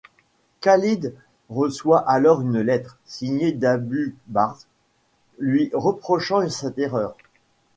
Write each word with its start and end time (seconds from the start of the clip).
Khâlid 0.63 1.13
reçoit 1.51 1.99
alors 2.09 2.41
une 2.41 2.59
lettre, 2.59 2.97
signée 3.05 3.51
d'Abû 3.51 4.15
Bakr, 4.29 4.65
lui 5.37 5.69
reprochant 5.75 6.49
cette 6.49 6.79
erreur. 6.79 7.15